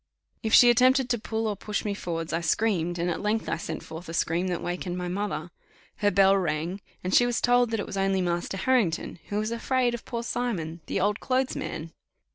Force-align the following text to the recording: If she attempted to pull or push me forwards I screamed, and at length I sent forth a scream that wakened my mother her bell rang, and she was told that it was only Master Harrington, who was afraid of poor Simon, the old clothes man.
If 0.41 0.51
she 0.55 0.71
attempted 0.71 1.11
to 1.11 1.19
pull 1.19 1.45
or 1.45 1.55
push 1.55 1.85
me 1.85 1.93
forwards 1.93 2.33
I 2.33 2.41
screamed, 2.41 2.97
and 2.97 3.07
at 3.07 3.21
length 3.21 3.47
I 3.47 3.57
sent 3.57 3.83
forth 3.83 4.09
a 4.09 4.15
scream 4.15 4.47
that 4.47 4.59
wakened 4.63 4.97
my 4.97 5.07
mother 5.07 5.51
her 5.97 6.09
bell 6.09 6.35
rang, 6.35 6.81
and 7.03 7.13
she 7.13 7.27
was 7.27 7.39
told 7.39 7.69
that 7.69 7.79
it 7.79 7.85
was 7.85 7.97
only 7.97 8.19
Master 8.19 8.57
Harrington, 8.57 9.19
who 9.29 9.37
was 9.37 9.51
afraid 9.51 9.93
of 9.93 10.03
poor 10.03 10.23
Simon, 10.23 10.81
the 10.87 10.99
old 10.99 11.19
clothes 11.19 11.55
man. 11.55 11.91